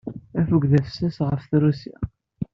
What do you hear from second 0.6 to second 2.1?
d afessas ɣef trusi.